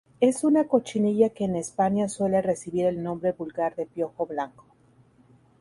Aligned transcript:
Es 0.19 0.43
una 0.43 0.67
cochinilla 0.67 1.29
que 1.29 1.43
en 1.43 1.55
España 1.55 2.09
suele 2.09 2.41
recibir 2.41 2.87
el 2.87 3.03
nombre 3.03 3.33
vulgar 3.33 3.75
de 3.75 3.85
piojo 3.85 4.25
blanco. 4.25 4.65